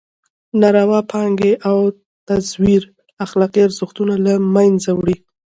ناروا 0.59 0.99
پانګې 1.11 1.53
او 1.69 1.77
تزویر 2.27 2.81
اخلاقي 3.25 3.61
ارزښتونه 3.67 4.13
له 4.25 4.33
مېنځه 4.53 4.91
وړي. 4.95 5.17